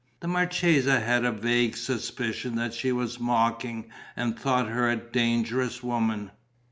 The 0.21 0.27
marchesa 0.27 0.99
had 0.99 1.25
a 1.25 1.31
vague 1.31 1.77
suspicion 1.77 2.55
that 2.55 2.73
she 2.73 2.91
was 2.91 3.19
mocking 3.19 3.91
and 4.15 4.35
thought 4.35 4.67
her 4.67 4.89
a 4.89 4.95
dangerous 4.95 5.83
woman. 5.83 6.31